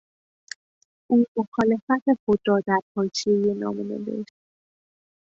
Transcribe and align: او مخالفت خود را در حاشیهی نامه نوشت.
او 1.11 1.25
مخالفت 1.37 2.03
خود 2.25 2.39
را 2.47 2.59
در 2.67 2.81
حاشیهی 2.95 3.53
نامه 3.53 3.83
نوشت. 3.83 4.33